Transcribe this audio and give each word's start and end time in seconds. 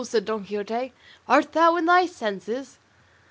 said 0.03 0.25
Don 0.25 0.43
Quixote; 0.43 0.93
"art 1.27 1.51
thou 1.51 1.75
in 1.75 1.85
thy 1.85 2.07
senses?" 2.07 2.79